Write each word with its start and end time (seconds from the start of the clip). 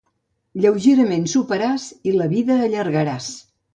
Lleugerament 0.63 1.29
soparàs 1.33 1.85
i 2.13 2.17
la 2.17 2.31
vida 2.33 2.59
allargaràs. 2.69 3.29